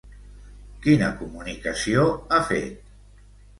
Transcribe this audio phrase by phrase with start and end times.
[0.85, 2.09] Quina comunicació
[2.39, 2.93] ha fet?